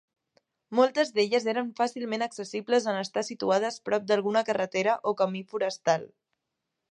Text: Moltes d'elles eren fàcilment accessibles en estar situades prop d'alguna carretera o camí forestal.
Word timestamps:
Moltes 0.77 1.11
d'elles 1.17 1.43
eren 1.53 1.67
fàcilment 1.79 2.25
accessibles 2.27 2.89
en 2.93 2.97
estar 3.03 3.25
situades 3.29 3.79
prop 3.89 4.09
d'alguna 4.13 4.45
carretera 4.49 4.95
o 5.11 5.13
camí 5.23 5.45
forestal. 5.53 6.09